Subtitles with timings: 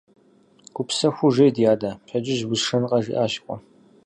[0.75, 3.61] –Гупсэхуу жей, ди адэ, пщэдджыжь усшэнкъэ,– жиӏащ и къуэм.